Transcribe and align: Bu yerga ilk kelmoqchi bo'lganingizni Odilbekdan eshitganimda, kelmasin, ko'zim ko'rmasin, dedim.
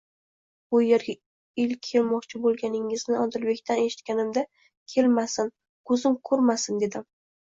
Bu 0.75 0.77
yerga 0.83 1.13
ilk 1.63 1.83
kelmoqchi 1.89 2.41
bo'lganingizni 2.45 3.17
Odilbekdan 3.25 3.83
eshitganimda, 3.83 4.45
kelmasin, 4.95 5.53
ko'zim 5.91 6.17
ko'rmasin, 6.31 6.81
dedim. 6.87 7.07